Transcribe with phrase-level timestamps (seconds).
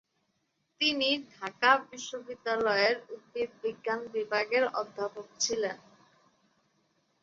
[0.81, 5.77] তিনি ঢাকা বিশ্ববিদ্যালয়ের উদ্ভিদবিজ্ঞান বিভাগের অধ্যাপক ছিলেন।